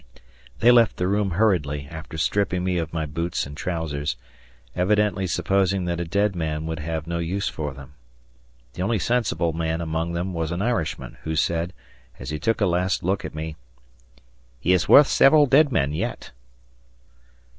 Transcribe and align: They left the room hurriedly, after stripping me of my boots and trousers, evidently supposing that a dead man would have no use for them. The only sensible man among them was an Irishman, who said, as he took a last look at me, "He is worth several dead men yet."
They 0.61 0.71
left 0.71 0.97
the 0.97 1.05
room 1.07 1.29
hurriedly, 1.37 1.87
after 1.91 2.17
stripping 2.17 2.63
me 2.63 2.79
of 2.79 2.91
my 2.91 3.05
boots 3.05 3.45
and 3.45 3.55
trousers, 3.55 4.17
evidently 4.75 5.27
supposing 5.27 5.85
that 5.85 5.99
a 5.99 6.05
dead 6.05 6.35
man 6.35 6.65
would 6.65 6.79
have 6.79 7.05
no 7.05 7.19
use 7.19 7.47
for 7.49 7.71
them. 7.75 7.93
The 8.73 8.81
only 8.81 8.97
sensible 8.97 9.53
man 9.53 9.79
among 9.79 10.13
them 10.13 10.33
was 10.33 10.51
an 10.51 10.59
Irishman, 10.63 11.17
who 11.21 11.35
said, 11.35 11.71
as 12.17 12.31
he 12.31 12.39
took 12.39 12.61
a 12.61 12.65
last 12.65 13.03
look 13.03 13.23
at 13.23 13.35
me, 13.35 13.57
"He 14.59 14.73
is 14.73 14.89
worth 14.89 15.05
several 15.05 15.45
dead 15.45 15.71
men 15.71 15.93
yet." 15.93 16.31